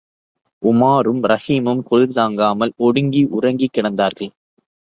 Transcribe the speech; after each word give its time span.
உமாரும், 0.63 1.23
ரஹீமும், 1.23 1.83
குளிர்தாங்காமல், 1.91 2.73
ஒடுங்கி 2.77 3.23
உறங்கிக் 3.29 3.73
கிடந்தார்கள். 3.77 4.31